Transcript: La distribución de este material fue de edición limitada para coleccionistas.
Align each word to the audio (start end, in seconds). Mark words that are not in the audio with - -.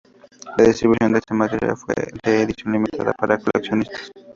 La 0.57 0.63
distribución 0.65 1.11
de 1.13 1.19
este 1.19 1.35
material 1.35 1.77
fue 1.77 1.93
de 2.23 2.41
edición 2.41 2.73
limitada 2.73 3.13
para 3.13 3.37
coleccionistas. 3.37 4.11